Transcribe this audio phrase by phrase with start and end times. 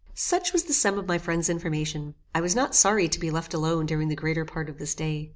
[0.15, 2.15] Such was the sum of my friend's information.
[2.33, 5.29] I was not sorry to be left alone during the greater part of this day.